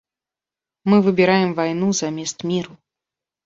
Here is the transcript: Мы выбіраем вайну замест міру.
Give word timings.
Мы 0.93 0.97
выбіраем 1.09 1.53
вайну 1.61 1.93
замест 2.01 2.37
міру. 2.53 2.73